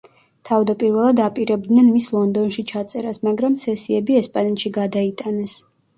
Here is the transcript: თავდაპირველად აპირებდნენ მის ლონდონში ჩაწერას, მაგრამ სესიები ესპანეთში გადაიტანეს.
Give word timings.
თავდაპირველად 0.47 1.21
აპირებდნენ 1.25 1.91
მის 1.97 2.07
ლონდონში 2.15 2.65
ჩაწერას, 2.73 3.19
მაგრამ 3.29 3.59
სესიები 3.67 4.19
ესპანეთში 4.23 4.73
გადაიტანეს. 4.79 5.55